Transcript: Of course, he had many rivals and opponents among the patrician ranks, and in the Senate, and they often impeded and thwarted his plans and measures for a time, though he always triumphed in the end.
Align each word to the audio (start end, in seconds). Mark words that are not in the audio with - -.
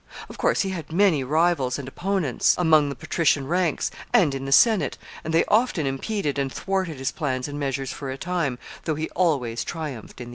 Of 0.29 0.39
course, 0.39 0.61
he 0.61 0.69
had 0.71 0.91
many 0.91 1.23
rivals 1.23 1.77
and 1.77 1.87
opponents 1.87 2.55
among 2.57 2.89
the 2.89 2.95
patrician 2.95 3.45
ranks, 3.45 3.91
and 4.11 4.33
in 4.33 4.45
the 4.45 4.51
Senate, 4.51 4.97
and 5.23 5.31
they 5.31 5.45
often 5.45 5.85
impeded 5.85 6.39
and 6.39 6.51
thwarted 6.51 6.97
his 6.97 7.11
plans 7.11 7.47
and 7.47 7.59
measures 7.59 7.91
for 7.91 8.09
a 8.09 8.17
time, 8.17 8.57
though 8.85 8.95
he 8.95 9.11
always 9.11 9.63
triumphed 9.63 10.19
in 10.19 10.29
the 10.29 10.29
end. 10.29 10.29